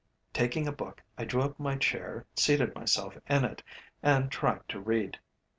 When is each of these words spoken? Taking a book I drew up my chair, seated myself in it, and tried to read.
Taking 0.33 0.67
a 0.67 0.71
book 0.71 1.03
I 1.15 1.25
drew 1.25 1.43
up 1.43 1.59
my 1.59 1.75
chair, 1.75 2.25
seated 2.35 2.73
myself 2.73 3.15
in 3.29 3.45
it, 3.45 3.61
and 4.01 4.31
tried 4.31 4.67
to 4.69 4.79
read. 4.81 5.19